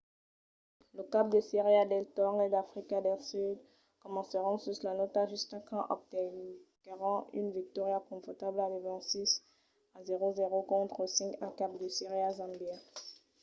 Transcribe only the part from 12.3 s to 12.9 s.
zambia